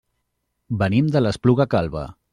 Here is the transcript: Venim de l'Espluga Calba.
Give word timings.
Venim 0.79 1.13
de 1.17 1.23
l'Espluga 1.27 1.71
Calba. 1.75 2.11